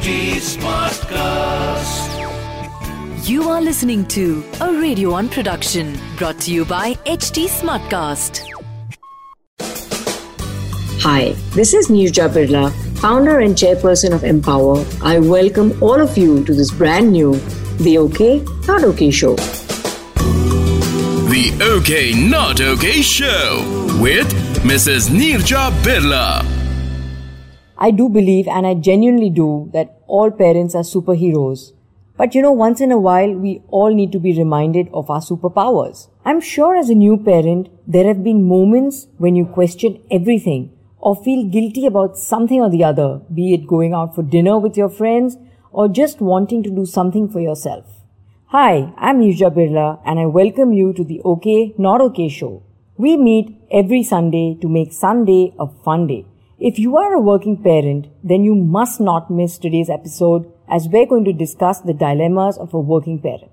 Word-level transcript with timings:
HT 0.00 0.40
Smartcast. 0.56 2.08
You 3.28 3.50
are 3.50 3.60
listening 3.60 4.06
to 4.06 4.42
a 4.62 4.72
Radio 4.72 5.10
One 5.10 5.28
production 5.28 5.98
brought 6.16 6.40
to 6.40 6.50
you 6.50 6.64
by 6.64 6.94
HT 7.04 7.44
Smartcast. 7.48 8.40
Hi, 11.02 11.34
this 11.50 11.74
is 11.74 11.88
Neerja 11.88 12.30
Birla, 12.30 12.72
founder 12.98 13.40
and 13.40 13.54
chairperson 13.54 14.14
of 14.14 14.22
Mpower. 14.22 14.86
I 15.02 15.18
welcome 15.18 15.76
all 15.82 16.00
of 16.00 16.16
you 16.16 16.44
to 16.44 16.54
this 16.54 16.70
brand 16.70 17.12
new 17.12 17.34
The 17.80 17.98
OK, 17.98 18.42
Not 18.66 18.84
OK 18.84 19.10
show. 19.10 19.36
The 21.34 21.52
OK 21.74 22.14
Not 22.26 22.62
OK 22.62 23.02
Show 23.02 23.98
with 24.00 24.32
Mrs. 24.64 25.10
Neerja 25.10 25.70
Birla. 25.82 26.59
I 27.82 27.90
do 27.90 28.10
believe, 28.10 28.46
and 28.46 28.66
I 28.66 28.74
genuinely 28.74 29.30
do, 29.30 29.70
that 29.72 30.02
all 30.06 30.30
parents 30.30 30.74
are 30.74 30.82
superheroes. 30.82 31.72
But 32.18 32.34
you 32.34 32.42
know, 32.42 32.52
once 32.52 32.82
in 32.82 32.92
a 32.92 32.98
while, 32.98 33.32
we 33.32 33.62
all 33.68 33.94
need 33.94 34.12
to 34.12 34.18
be 34.20 34.36
reminded 34.36 34.90
of 34.92 35.08
our 35.08 35.20
superpowers. 35.20 36.08
I'm 36.22 36.42
sure 36.42 36.76
as 36.76 36.90
a 36.90 36.94
new 36.94 37.16
parent, 37.16 37.70
there 37.86 38.06
have 38.06 38.22
been 38.22 38.46
moments 38.46 39.06
when 39.16 39.34
you 39.34 39.46
question 39.46 40.02
everything 40.10 40.70
or 40.98 41.16
feel 41.16 41.46
guilty 41.46 41.86
about 41.86 42.18
something 42.18 42.60
or 42.60 42.68
the 42.68 42.84
other, 42.84 43.22
be 43.34 43.54
it 43.54 43.66
going 43.66 43.94
out 43.94 44.14
for 44.14 44.22
dinner 44.22 44.58
with 44.58 44.76
your 44.76 44.90
friends 44.90 45.38
or 45.72 45.88
just 45.88 46.20
wanting 46.20 46.62
to 46.64 46.70
do 46.70 46.84
something 46.84 47.30
for 47.30 47.40
yourself. 47.40 47.86
Hi, 48.48 48.92
I'm 48.98 49.20
Neerja 49.20 49.50
Birla 49.50 50.00
and 50.04 50.18
I 50.18 50.26
welcome 50.26 50.74
you 50.74 50.92
to 50.92 51.04
the 51.04 51.22
OK 51.24 51.72
Not 51.78 52.02
OK 52.02 52.28
show. 52.28 52.62
We 52.98 53.16
meet 53.16 53.56
every 53.70 54.02
Sunday 54.02 54.58
to 54.60 54.68
make 54.68 54.92
Sunday 54.92 55.54
a 55.58 55.66
fun 55.66 56.06
day. 56.06 56.26
If 56.62 56.78
you 56.78 56.98
are 56.98 57.14
a 57.14 57.20
working 57.20 57.56
parent, 57.56 58.08
then 58.22 58.44
you 58.44 58.54
must 58.54 59.00
not 59.00 59.30
miss 59.30 59.56
today's 59.56 59.88
episode 59.88 60.52
as 60.68 60.88
we're 60.88 61.06
going 61.06 61.24
to 61.24 61.32
discuss 61.32 61.80
the 61.80 61.94
dilemmas 61.94 62.58
of 62.58 62.74
a 62.74 62.78
working 62.78 63.18
parent. 63.18 63.50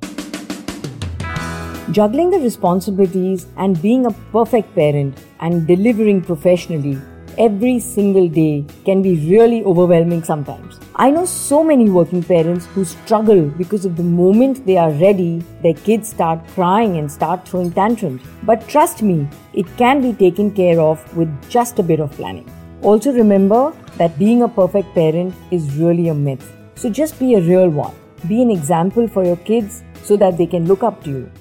Juggling 1.94 2.31
the 2.31 2.39
responsibilities 2.39 3.47
and 3.55 3.81
being 3.81 4.05
a 4.05 4.11
perfect 4.33 4.75
parent 4.75 5.17
and 5.39 5.66
delivering 5.66 6.22
professionally 6.22 6.97
every 7.38 7.80
single 7.80 8.27
day 8.27 8.66
can 8.83 9.02
be 9.02 9.16
really 9.30 9.64
overwhelming 9.64 10.21
sometimes. 10.21 10.77
I 10.97 11.09
know 11.09 11.23
so 11.23 11.64
many 11.64 11.89
working 11.89 12.21
parents 12.21 12.66
who 12.66 12.83
struggle 12.83 13.44
because 13.52 13.86
of 13.86 13.95
the 13.95 14.03
moment 14.03 14.66
they 14.66 14.75
are 14.75 14.92
ready, 14.92 15.45
their 15.64 15.75
kids 15.75 16.09
start 16.09 16.45
crying 16.49 16.97
and 16.97 17.09
start 17.09 17.47
throwing 17.47 17.71
tantrums. 17.71 18.21
But 18.44 18.67
trust 18.67 19.02
me, 19.02 19.30
it 19.53 19.66
can 19.77 20.02
be 20.02 20.11
taken 20.11 20.52
care 20.52 20.81
of 20.81 21.16
with 21.16 21.49
just 21.49 21.80
a 21.80 21.83
bit 21.83 22.02
of 22.02 22.11
planning. 22.11 22.52
Also 22.83 23.11
remember 23.11 23.73
that 23.97 24.17
being 24.20 24.44
a 24.44 24.47
perfect 24.47 24.94
parent 24.94 25.33
is 25.52 25.75
really 25.75 26.09
a 26.09 26.14
myth. 26.14 26.56
So 26.75 26.89
just 26.89 27.20
be 27.20 27.33
a 27.33 27.42
real 27.42 27.70
one. 27.70 27.95
Be 28.28 28.42
an 28.42 28.52
example 28.52 29.08
for 29.08 29.23
your 29.23 29.38
kids 29.38 29.83
so 30.03 30.16
that 30.17 30.38
they 30.38 30.45
can 30.45 30.67
look 30.67 30.83
up 30.83 31.03
to 31.03 31.09
you. 31.09 31.31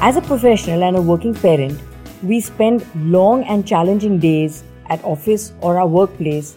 As 0.00 0.16
a 0.16 0.20
professional 0.22 0.82
and 0.82 0.96
a 0.96 1.02
working 1.02 1.34
parent, 1.34 1.80
we 2.22 2.40
spend 2.40 2.84
long 2.96 3.44
and 3.44 3.66
challenging 3.66 4.18
days 4.18 4.64
at 4.88 5.02
office 5.04 5.52
or 5.60 5.78
our 5.78 5.86
workplace 5.86 6.56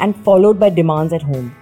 and 0.00 0.16
followed 0.24 0.58
by 0.58 0.70
demands 0.70 1.12
at 1.12 1.22
home. 1.22 1.54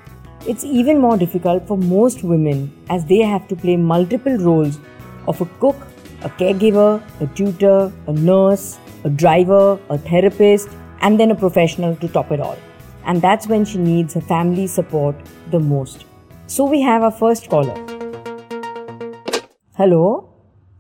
It's 0.47 0.65
even 0.65 0.99
more 0.99 1.17
difficult 1.17 1.67
for 1.67 1.77
most 1.77 2.23
women 2.23 2.73
as 2.91 3.05
they 3.05 3.19
have 3.19 3.49
to 3.49 3.57
play 3.57 3.77
multiple 3.77 4.37
roles 4.37 4.79
of 5.27 5.41
a 5.41 5.47
cook, 5.61 5.77
a 6.25 6.31
caregiver, 6.31 7.03
a 7.21 7.27
tutor, 7.29 7.93
a 8.07 8.13
nurse, 8.13 8.79
a 9.05 9.11
driver, 9.11 9.79
a 9.89 9.99
therapist, 9.99 10.69
and 11.01 11.19
then 11.19 11.31
a 11.31 11.35
professional 11.35 11.97
to 11.97 12.09
top 12.09 12.31
it 12.31 12.41
all. 12.41 12.57
And 13.05 13.21
that's 13.21 13.47
when 13.47 13.65
she 13.65 13.79
needs 13.79 14.15
her 14.15 14.21
family 14.21 14.67
support 14.67 15.17
the 15.51 15.59
most. 15.59 16.05
So 16.47 16.65
we 16.65 16.81
have 16.83 17.03
our 17.03 17.11
first 17.11 17.49
caller. 17.49 17.75
Hello? 19.77 20.29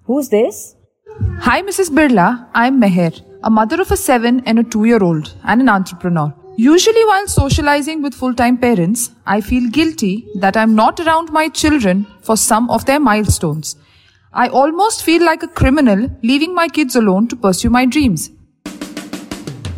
Who's 0.04 0.28
this? 0.28 0.76
Hi, 1.41 1.62
Mrs. 1.62 1.91
Birla. 1.91 2.48
I'm 2.54 2.81
Meher, 2.81 3.20
a 3.42 3.50
mother 3.50 3.81
of 3.81 3.91
a 3.91 3.97
seven 3.97 4.42
and 4.47 4.58
a 4.58 4.62
two 4.64 4.84
year 4.84 5.02
old, 5.02 5.34
and 5.44 5.60
an 5.60 5.69
entrepreneur. 5.69 6.32
Usually, 6.56 7.04
while 7.06 7.26
socializing 7.26 8.02
with 8.02 8.14
full 8.14 8.34
time 8.34 8.58
parents, 8.58 9.10
I 9.26 9.41
feel 9.41 9.70
guilty 9.70 10.28
that 10.36 10.56
I'm 10.56 10.75
not 10.75 11.00
around 11.00 11.32
my 11.32 11.48
children 11.48 12.06
for 12.20 12.36
some 12.36 12.70
of 12.70 12.84
their 12.84 13.00
milestones. 13.00 13.76
I 14.34 14.48
almost 14.48 15.04
feel 15.04 15.22
like 15.22 15.43
a 15.43 15.47
criminal 15.47 16.09
leaving 16.22 16.54
my 16.54 16.66
kids 16.66 16.97
alone 16.97 17.28
to 17.28 17.37
pursue 17.37 17.69
my 17.69 17.84
dreams. 17.84 18.31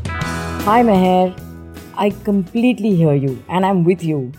Hi, 0.07 0.81
Meher. 0.85 1.37
I 1.97 2.11
completely 2.11 2.95
hear 2.95 3.15
you 3.15 3.43
and 3.49 3.67
I'm 3.67 3.83
with 3.83 4.05
you. 4.05 4.31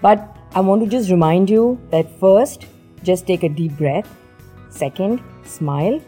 But 0.00 0.36
I 0.54 0.60
want 0.60 0.84
to 0.84 0.88
just 0.88 1.10
remind 1.10 1.50
you 1.50 1.80
that 1.90 2.16
first, 2.20 2.66
just 3.02 3.26
take 3.26 3.42
a 3.42 3.48
deep 3.48 3.76
breath. 3.76 4.08
Second, 4.70 5.20
smile. 5.42 6.00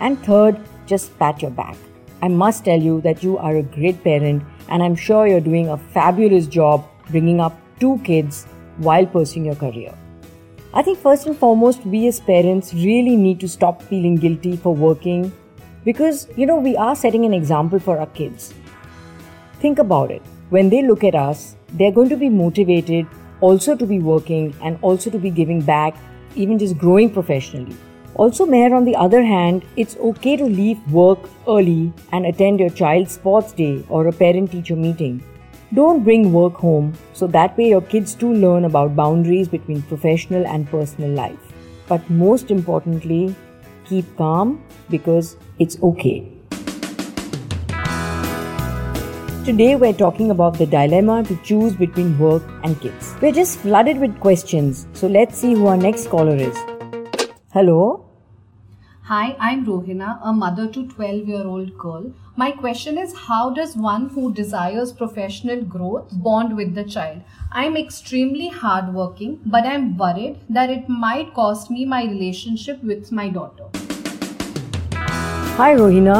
And 0.00 0.18
third, 0.24 0.58
just 0.86 1.18
pat 1.18 1.42
your 1.42 1.50
back. 1.50 1.76
I 2.22 2.28
must 2.28 2.64
tell 2.64 2.80
you 2.80 3.02
that 3.02 3.22
you 3.22 3.36
are 3.36 3.56
a 3.56 3.62
great 3.62 4.02
parent 4.02 4.42
and 4.70 4.82
I'm 4.82 4.96
sure 4.96 5.26
you're 5.26 5.40
doing 5.40 5.68
a 5.68 5.76
fabulous 5.76 6.46
job 6.46 6.88
bringing 7.10 7.40
up 7.40 7.60
two 7.78 8.00
kids 8.04 8.46
while 8.78 9.04
pursuing 9.04 9.44
your 9.44 9.56
career. 9.56 9.92
I 10.74 10.80
think 10.80 10.98
first 10.98 11.26
and 11.26 11.36
foremost, 11.36 11.84
we 11.84 12.06
as 12.08 12.18
parents 12.18 12.72
really 12.72 13.14
need 13.14 13.40
to 13.40 13.48
stop 13.48 13.82
feeling 13.82 14.16
guilty 14.16 14.56
for 14.56 14.74
working 14.74 15.30
because, 15.84 16.28
you 16.34 16.46
know, 16.46 16.56
we 16.56 16.76
are 16.76 16.96
setting 16.96 17.26
an 17.26 17.34
example 17.34 17.78
for 17.78 17.98
our 17.98 18.06
kids. 18.06 18.54
Think 19.60 19.78
about 19.78 20.10
it. 20.10 20.22
When 20.48 20.70
they 20.70 20.82
look 20.82 21.04
at 21.04 21.14
us, 21.14 21.56
they're 21.74 21.92
going 21.92 22.08
to 22.08 22.16
be 22.16 22.30
motivated 22.30 23.06
also 23.42 23.76
to 23.76 23.84
be 23.84 23.98
working 23.98 24.54
and 24.62 24.78
also 24.80 25.10
to 25.10 25.18
be 25.18 25.28
giving 25.28 25.60
back, 25.60 25.94
even 26.36 26.58
just 26.58 26.78
growing 26.78 27.10
professionally. 27.10 27.76
Also, 28.14 28.46
Meher, 28.46 28.74
on 28.74 28.86
the 28.86 28.96
other 28.96 29.22
hand, 29.22 29.66
it's 29.76 29.98
okay 29.98 30.36
to 30.36 30.44
leave 30.44 30.78
work 30.90 31.18
early 31.46 31.92
and 32.12 32.24
attend 32.24 32.60
your 32.60 32.70
child's 32.70 33.12
sports 33.12 33.52
day 33.52 33.84
or 33.90 34.06
a 34.06 34.12
parent 34.12 34.50
teacher 34.50 34.76
meeting. 34.76 35.22
Don't 35.74 36.04
bring 36.04 36.34
work 36.34 36.56
home 36.56 36.92
so 37.14 37.26
that 37.28 37.56
way 37.56 37.70
your 37.70 37.80
kids 37.80 38.14
too 38.14 38.30
learn 38.30 38.66
about 38.66 38.94
boundaries 38.94 39.48
between 39.48 39.80
professional 39.80 40.46
and 40.46 40.68
personal 40.68 41.08
life. 41.08 41.38
But 41.88 42.10
most 42.10 42.50
importantly, 42.50 43.34
keep 43.86 44.04
calm 44.18 44.62
because 44.90 45.36
it's 45.58 45.82
okay. 45.82 46.28
Today 49.46 49.76
we're 49.76 49.94
talking 49.94 50.30
about 50.30 50.58
the 50.58 50.66
dilemma 50.66 51.24
to 51.24 51.36
choose 51.42 51.74
between 51.74 52.18
work 52.18 52.42
and 52.64 52.78
kids. 52.82 53.14
We're 53.22 53.32
just 53.32 53.60
flooded 53.60 53.98
with 53.98 54.20
questions, 54.20 54.86
so 54.92 55.06
let's 55.06 55.38
see 55.38 55.54
who 55.54 55.68
our 55.68 55.78
next 55.78 56.08
caller 56.08 56.36
is. 56.36 56.56
Hello? 57.50 58.11
Hi, 59.12 59.36
I'm 59.38 59.66
Rohina, 59.66 60.18
a 60.22 60.32
mother 60.32 60.66
to 60.74 60.82
12 60.88 61.28
year 61.28 61.46
old 61.46 61.76
girl. 61.76 62.04
My 62.34 62.50
question 62.50 62.96
is 62.96 63.14
How 63.14 63.50
does 63.50 63.76
one 63.76 64.08
who 64.08 64.32
desires 64.32 64.90
professional 64.90 65.64
growth 65.72 66.08
bond 66.26 66.56
with 66.56 66.74
the 66.74 66.84
child? 66.84 67.20
I'm 67.50 67.76
extremely 67.76 68.48
hardworking, 68.48 69.40
but 69.44 69.66
I'm 69.66 69.98
worried 69.98 70.38
that 70.48 70.70
it 70.70 70.88
might 70.88 71.34
cost 71.34 71.70
me 71.70 71.84
my 71.84 72.04
relationship 72.04 72.82
with 72.82 73.12
my 73.12 73.28
daughter. 73.28 73.66
Hi, 75.58 75.74
Rohina. 75.74 76.16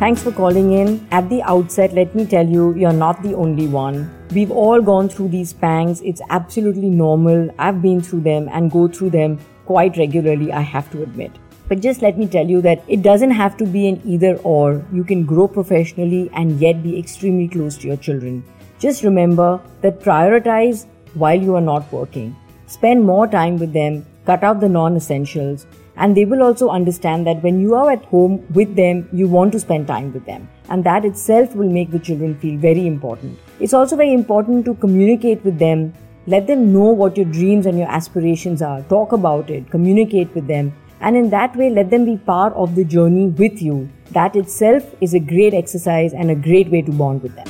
Thanks 0.00 0.24
for 0.24 0.32
calling 0.32 0.72
in. 0.72 1.06
At 1.12 1.28
the 1.28 1.40
outset, 1.42 1.94
let 1.94 2.16
me 2.16 2.26
tell 2.26 2.48
you, 2.56 2.74
you're 2.74 2.98
not 3.04 3.22
the 3.22 3.34
only 3.34 3.68
one. 3.68 4.02
We've 4.32 4.50
all 4.50 4.82
gone 4.82 5.08
through 5.08 5.28
these 5.28 5.52
pangs. 5.52 6.00
It's 6.00 6.26
absolutely 6.28 6.90
normal. 6.90 7.48
I've 7.60 7.80
been 7.80 8.00
through 8.00 8.22
them 8.22 8.48
and 8.50 8.68
go 8.68 8.88
through 8.88 9.10
them 9.10 9.38
quite 9.64 9.96
regularly, 9.96 10.52
I 10.52 10.62
have 10.62 10.90
to 10.90 11.04
admit. 11.04 11.41
But 11.68 11.80
just 11.80 12.02
let 12.02 12.18
me 12.18 12.26
tell 12.26 12.46
you 12.46 12.60
that 12.62 12.82
it 12.88 13.02
doesn't 13.02 13.30
have 13.30 13.56
to 13.58 13.66
be 13.66 13.88
an 13.88 14.00
either 14.04 14.36
or. 14.38 14.84
You 14.92 15.04
can 15.04 15.24
grow 15.24 15.48
professionally 15.48 16.30
and 16.34 16.60
yet 16.60 16.82
be 16.82 16.98
extremely 16.98 17.48
close 17.48 17.76
to 17.78 17.88
your 17.88 17.96
children. 17.96 18.44
Just 18.78 19.04
remember 19.04 19.60
that 19.80 20.00
prioritize 20.00 20.86
while 21.14 21.40
you 21.40 21.54
are 21.54 21.60
not 21.60 21.90
working. 21.92 22.36
Spend 22.66 23.04
more 23.04 23.26
time 23.26 23.58
with 23.58 23.72
them, 23.72 24.04
cut 24.26 24.42
out 24.42 24.60
the 24.60 24.68
non 24.68 24.96
essentials, 24.96 25.66
and 25.96 26.16
they 26.16 26.24
will 26.24 26.42
also 26.42 26.68
understand 26.68 27.26
that 27.26 27.42
when 27.42 27.60
you 27.60 27.74
are 27.74 27.90
at 27.90 28.04
home 28.06 28.44
with 28.54 28.74
them, 28.76 29.08
you 29.12 29.28
want 29.28 29.52
to 29.52 29.60
spend 29.60 29.86
time 29.86 30.12
with 30.12 30.24
them. 30.24 30.48
And 30.68 30.82
that 30.84 31.04
itself 31.04 31.54
will 31.54 31.68
make 31.68 31.90
the 31.90 31.98
children 31.98 32.34
feel 32.38 32.58
very 32.58 32.86
important. 32.86 33.38
It's 33.60 33.74
also 33.74 33.94
very 33.94 34.12
important 34.12 34.64
to 34.64 34.74
communicate 34.74 35.44
with 35.44 35.58
them. 35.58 35.92
Let 36.26 36.46
them 36.46 36.72
know 36.72 36.92
what 37.02 37.16
your 37.16 37.26
dreams 37.26 37.66
and 37.66 37.78
your 37.78 37.88
aspirations 37.88 38.62
are. 38.62 38.80
Talk 38.82 39.12
about 39.12 39.50
it. 39.50 39.70
Communicate 39.70 40.34
with 40.34 40.46
them 40.46 40.72
and 41.02 41.16
in 41.16 41.30
that 41.30 41.54
way 41.56 41.68
let 41.68 41.90
them 41.90 42.04
be 42.04 42.16
part 42.16 42.52
of 42.54 42.74
the 42.74 42.84
journey 42.84 43.26
with 43.26 43.60
you. 43.60 43.88
That 44.12 44.36
itself 44.36 44.84
is 45.00 45.14
a 45.14 45.20
great 45.20 45.52
exercise 45.52 46.14
and 46.14 46.30
a 46.30 46.34
great 46.34 46.70
way 46.70 46.82
to 46.82 46.92
bond 46.92 47.22
with 47.22 47.34
them. 47.34 47.48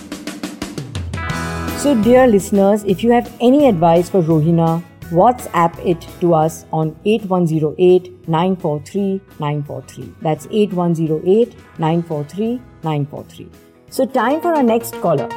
So, 1.78 2.00
dear 2.00 2.26
listeners, 2.28 2.84
if 2.84 3.02
you 3.02 3.10
have 3.10 3.36
any 3.40 3.66
advice 3.66 4.08
for 4.08 4.22
Rohina, 4.22 4.82
WhatsApp 5.10 5.78
it 5.84 6.00
to 6.20 6.32
us 6.32 6.64
on 6.72 6.96
8108 7.04 8.28
943 8.28 9.20
943. 9.40 10.14
That's 10.22 10.46
8108 10.50 11.56
943 11.78 12.62
943. 12.84 13.50
So, 13.90 14.06
time 14.06 14.40
for 14.40 14.54
our 14.54 14.62
next 14.62 14.94
caller. 15.00 15.28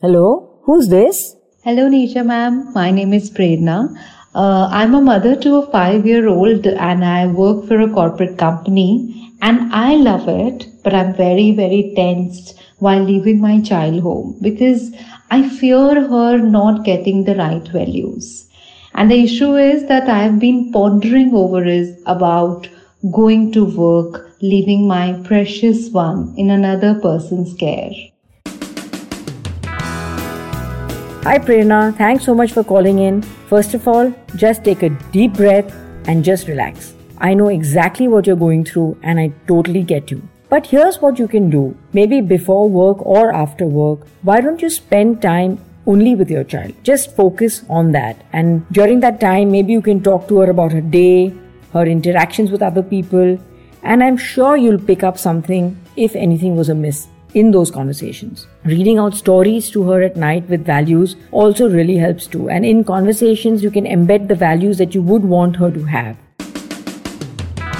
Hello? 0.00 0.60
Who's 0.62 0.88
this? 0.88 1.36
Hello, 1.64 1.88
Nisha 1.88 2.24
ma'am. 2.24 2.72
My 2.72 2.90
name 2.90 3.12
is 3.12 3.30
Prerna. 3.30 3.88
Uh, 4.34 4.68
I'm 4.72 4.96
a 4.96 5.00
mother 5.00 5.36
to 5.42 5.58
a 5.58 5.70
five 5.70 6.04
year 6.04 6.26
old 6.26 6.66
and 6.66 7.04
I 7.04 7.28
work 7.28 7.68
for 7.68 7.80
a 7.80 7.88
corporate 7.88 8.36
company 8.36 9.32
and 9.40 9.72
I 9.72 9.94
love 9.94 10.28
it, 10.28 10.66
but 10.82 10.92
I'm 10.92 11.14
very, 11.14 11.52
very 11.52 11.92
tensed 11.94 12.58
while 12.80 13.00
leaving 13.00 13.40
my 13.40 13.60
child 13.60 14.02
home 14.02 14.36
because 14.42 14.92
I 15.30 15.48
fear 15.48 16.08
her 16.08 16.38
not 16.38 16.84
getting 16.84 17.22
the 17.22 17.36
right 17.36 17.66
values. 17.68 18.48
And 18.94 19.08
the 19.08 19.22
issue 19.22 19.54
is 19.54 19.86
that 19.86 20.08
I've 20.08 20.40
been 20.40 20.72
pondering 20.72 21.32
over 21.32 21.64
is 21.64 21.96
about 22.06 22.68
going 23.12 23.52
to 23.52 23.64
work, 23.64 24.32
leaving 24.42 24.88
my 24.88 25.12
precious 25.22 25.90
one 25.90 26.34
in 26.36 26.50
another 26.50 26.98
person's 26.98 27.54
care. 27.54 27.92
Hi 31.22 31.38
Prerna, 31.38 31.96
thanks 31.96 32.24
so 32.24 32.34
much 32.34 32.52
for 32.52 32.64
calling 32.64 32.98
in. 32.98 33.22
First 33.54 33.74
of 33.74 33.86
all, 33.86 34.12
just 34.34 34.64
take 34.64 34.82
a 34.82 34.88
deep 35.12 35.34
breath 35.34 35.72
and 36.08 36.24
just 36.24 36.48
relax. 36.48 36.94
I 37.18 37.34
know 37.34 37.46
exactly 37.46 38.08
what 38.08 38.26
you're 38.26 38.34
going 38.34 38.64
through 38.64 38.98
and 39.04 39.20
I 39.20 39.32
totally 39.46 39.84
get 39.84 40.10
you. 40.10 40.28
But 40.48 40.66
here's 40.66 41.00
what 41.00 41.20
you 41.20 41.28
can 41.28 41.50
do. 41.50 41.76
Maybe 41.92 42.20
before 42.20 42.68
work 42.68 43.06
or 43.06 43.32
after 43.32 43.64
work, 43.64 44.08
why 44.22 44.40
don't 44.40 44.60
you 44.60 44.68
spend 44.68 45.22
time 45.22 45.60
only 45.86 46.16
with 46.16 46.32
your 46.32 46.42
child? 46.42 46.74
Just 46.82 47.14
focus 47.14 47.62
on 47.70 47.92
that. 47.92 48.24
And 48.32 48.66
during 48.72 48.98
that 49.06 49.20
time, 49.20 49.52
maybe 49.52 49.72
you 49.72 49.82
can 49.82 50.02
talk 50.02 50.26
to 50.26 50.38
her 50.40 50.50
about 50.50 50.72
her 50.72 50.80
day, 50.80 51.32
her 51.72 51.86
interactions 51.86 52.50
with 52.50 52.60
other 52.60 52.82
people, 52.82 53.38
and 53.84 54.02
I'm 54.02 54.16
sure 54.16 54.56
you'll 54.56 54.80
pick 54.80 55.04
up 55.04 55.16
something 55.16 55.78
if 55.96 56.16
anything 56.16 56.56
was 56.56 56.70
amiss 56.70 57.06
in 57.34 57.50
those 57.50 57.70
conversations. 57.70 58.46
Reading 58.64 58.98
out 58.98 59.14
stories 59.14 59.70
to 59.70 59.82
her 59.90 60.02
at 60.02 60.16
night 60.16 60.48
with 60.48 60.64
values 60.64 61.16
also 61.30 61.68
really 61.68 61.96
helps 61.96 62.26
too. 62.26 62.48
And 62.48 62.64
in 62.64 62.84
conversations, 62.84 63.62
you 63.62 63.70
can 63.70 63.84
embed 63.84 64.28
the 64.28 64.34
values 64.34 64.78
that 64.78 64.94
you 64.94 65.02
would 65.02 65.24
want 65.24 65.56
her 65.56 65.70
to 65.70 65.84
have. 65.84 66.16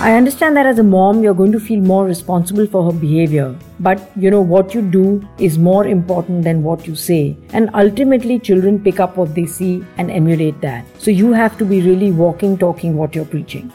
I 0.05 0.13
understand 0.17 0.55
that 0.57 0.67
as 0.67 0.79
a 0.79 0.83
mom, 0.83 1.23
you're 1.23 1.33
going 1.35 1.53
to 1.53 1.61
feel 1.61 1.81
more 1.81 2.05
responsible 2.05 2.67
for 2.67 2.85
her 2.85 2.99
behavior. 2.99 3.57
But 3.81 4.11
you 4.17 4.31
know, 4.31 4.43
what 4.43 4.75
you 4.75 4.83
do 4.83 5.27
is 5.39 5.57
more 5.57 5.87
important 5.87 6.45
than 6.45 6.63
what 6.63 6.87
you 6.87 6.95
say. 6.95 7.39
And 7.55 7.71
ultimately, 7.75 8.39
children 8.39 8.79
pick 8.83 9.01
up 9.01 9.17
what 9.17 9.35
they 9.35 9.47
see 9.47 9.83
and 9.97 10.11
emulate 10.11 10.61
that. 10.61 10.85
So 10.99 11.11
you 11.11 11.33
have 11.33 11.57
to 11.57 11.65
be 11.65 11.81
really 11.81 12.11
walking, 12.11 12.59
talking 12.59 12.99
what 12.99 13.15
you're 13.15 13.25
preaching. 13.25 13.73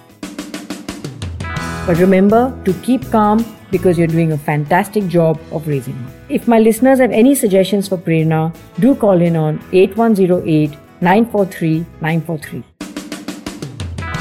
But 1.87 1.97
remember 1.97 2.55
to 2.65 2.73
keep 2.83 3.09
calm 3.09 3.43
because 3.71 3.97
you're 3.97 4.07
doing 4.07 4.31
a 4.31 4.37
fantastic 4.37 5.07
job 5.07 5.39
of 5.51 5.67
raising 5.67 5.93
her. 5.93 6.11
If 6.29 6.47
my 6.47 6.59
listeners 6.59 6.99
have 6.99 7.11
any 7.11 7.35
suggestions 7.35 7.87
for 7.87 7.97
Prerna, 7.97 8.55
do 8.79 8.95
call 8.95 9.21
in 9.21 9.35
on 9.35 9.63
8108 9.71 10.77
943 11.01 11.85
943. 12.01 12.63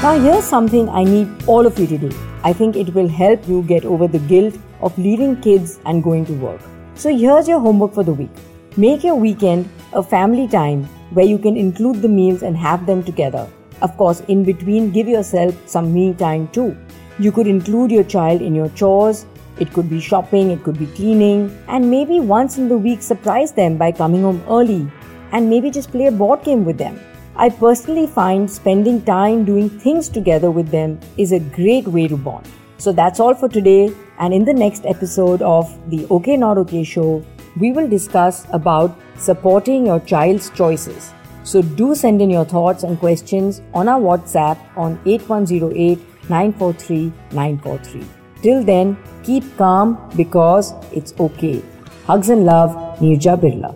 Now, 0.01 0.17
here's 0.17 0.45
something 0.45 0.87
I 0.87 1.03
need 1.03 1.27
all 1.45 1.65
of 1.65 1.77
you 1.77 1.85
to 1.87 1.97
do. 1.97 2.09
I 2.43 2.53
think 2.53 2.77
it 2.77 2.93
will 2.93 3.09
help 3.09 3.45
you 3.49 3.63
get 3.63 3.83
over 3.83 4.07
the 4.07 4.19
guilt 4.19 4.57
of 4.79 4.97
leaving 4.97 5.41
kids 5.41 5.79
and 5.85 6.01
going 6.01 6.25
to 6.27 6.33
work. 6.33 6.61
So, 6.95 7.09
here's 7.15 7.49
your 7.49 7.59
homework 7.59 7.93
for 7.93 8.03
the 8.03 8.13
week. 8.13 8.29
Make 8.77 9.03
your 9.03 9.15
weekend 9.15 9.69
a 9.91 10.01
family 10.01 10.47
time 10.47 10.85
where 11.11 11.25
you 11.25 11.37
can 11.37 11.57
include 11.57 12.01
the 12.01 12.07
meals 12.07 12.43
and 12.43 12.55
have 12.55 12.85
them 12.85 13.03
together. 13.03 13.45
Of 13.81 13.97
course, 13.97 14.21
in 14.29 14.45
between, 14.45 14.91
give 14.91 15.07
yourself 15.07 15.55
some 15.67 15.93
me 15.93 16.13
time 16.13 16.47
too. 16.49 16.77
You 17.17 17.33
could 17.33 17.47
include 17.47 17.91
your 17.91 18.05
child 18.05 18.41
in 18.41 18.55
your 18.55 18.69
chores, 18.69 19.25
it 19.59 19.73
could 19.73 19.89
be 19.89 19.99
shopping, 19.99 20.51
it 20.51 20.63
could 20.63 20.79
be 20.79 20.87
cleaning, 20.87 21.57
and 21.67 21.89
maybe 21.89 22.19
once 22.19 22.57
in 22.57 22.69
the 22.69 22.77
week 22.77 23.01
surprise 23.01 23.51
them 23.51 23.77
by 23.77 23.91
coming 23.91 24.23
home 24.23 24.43
early 24.49 24.89
and 25.31 25.49
maybe 25.49 25.69
just 25.69 25.91
play 25.91 26.07
a 26.07 26.11
board 26.11 26.43
game 26.43 26.65
with 26.65 26.77
them. 26.77 26.99
I 27.35 27.49
personally 27.49 28.07
find 28.07 28.49
spending 28.51 29.01
time 29.03 29.45
doing 29.45 29.69
things 29.69 30.09
together 30.09 30.51
with 30.51 30.69
them 30.69 30.99
is 31.17 31.31
a 31.31 31.39
great 31.39 31.87
way 31.87 32.07
to 32.07 32.17
bond. 32.17 32.47
So 32.77 32.91
that's 32.91 33.19
all 33.19 33.33
for 33.33 33.47
today, 33.47 33.93
and 34.19 34.33
in 34.33 34.45
the 34.45 34.53
next 34.53 34.85
episode 34.85 35.41
of 35.41 35.69
the 35.89 36.05
OK 36.09 36.37
Not 36.37 36.57
OK 36.57 36.83
show, 36.83 37.23
we 37.57 37.71
will 37.71 37.87
discuss 37.87 38.45
about 38.51 38.97
supporting 39.17 39.85
your 39.85 39.99
child's 40.01 40.49
choices. 40.51 41.13
So 41.43 41.61
do 41.61 41.95
send 41.95 42.21
in 42.21 42.29
your 42.29 42.45
thoughts 42.45 42.83
and 42.83 42.99
questions 42.99 43.61
on 43.73 43.87
our 43.87 43.99
WhatsApp 43.99 44.57
on 44.77 44.99
8108 45.05 45.99
943 46.29 47.11
943. 47.31 48.18
Till 48.41 48.63
then, 48.63 48.97
keep 49.23 49.43
calm 49.57 49.97
because 50.15 50.73
it's 50.93 51.13
okay. 51.19 51.61
Hugs 52.05 52.29
and 52.29 52.45
love, 52.45 52.71
Neerja 52.99 53.37
Birla. 53.37 53.75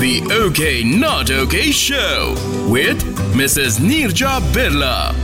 The 0.00 0.22
OK 0.32 0.84
Not 0.84 1.30
OK 1.30 1.72
Show 1.72 2.34
with 2.68 3.02
Mrs. 3.34 3.80
Neerja 3.80 4.40
Birla. 4.52 5.14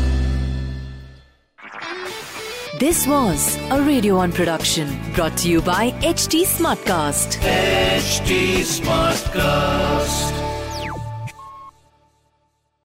This 2.78 3.06
was 3.06 3.56
a 3.70 3.80
Radio 3.80 4.16
1 4.16 4.32
production 4.32 4.98
brought 5.14 5.34
to 5.38 5.48
you 5.48 5.62
by 5.62 5.92
HT 6.02 6.44
Smartcast. 6.44 7.38
HT 7.40 8.60
Smartcast. 8.60 10.45